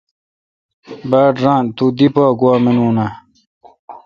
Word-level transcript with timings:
باڑ 1.09 1.33
ران 1.43 1.65
تو 1.77 1.85
دی 1.97 2.07
پا 2.13 2.23
گوا 2.39 2.53
مانون 2.63 2.97
اؘ۔ 3.05 3.09